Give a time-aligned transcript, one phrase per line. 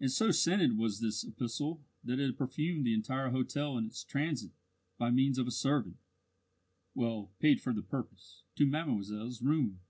[0.00, 4.52] And so scented was this epistle that it perfumed the entire hotel in its transit
[4.96, 5.98] by means of a servant
[6.94, 9.80] (well paid for the purpose) to mademoiselle's room.